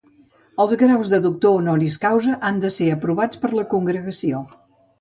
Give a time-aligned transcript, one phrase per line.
[0.63, 4.45] Els graus de doctor honoris causa han de ser aprovats per la Congregació.